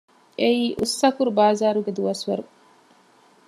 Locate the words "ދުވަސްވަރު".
1.97-2.43